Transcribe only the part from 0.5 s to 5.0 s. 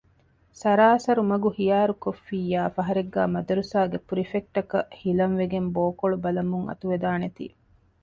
ސަރާސަރު މަގު ޚިޔާރުކޮށްފިއްޔާ ފަހަރެއްގައި މަދުރަސާގެ ޕުރިފެކްޓަކަށް